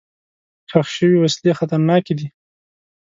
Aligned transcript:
ښخ 0.69 0.87
شوي 0.95 1.17
وسلې 1.19 1.51
خطرناکې 1.59 2.13
دي. 2.19 2.27